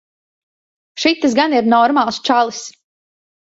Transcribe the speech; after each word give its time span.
Šitas 1.03 1.37
gan 1.41 1.55
ir 1.59 1.71
normāls 1.75 2.21
čalis. 2.31 2.65